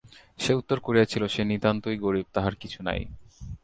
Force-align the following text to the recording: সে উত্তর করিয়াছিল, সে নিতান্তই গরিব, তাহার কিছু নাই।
সে 0.39 0.51
উত্তর 0.53 0.77
করিয়াছিল, 0.79 1.23
সে 1.27 1.41
নিতান্তই 1.43 1.97
গরিব, 1.97 2.25
তাহার 2.33 2.55
কিছু 2.55 2.79
নাই। 2.83 3.01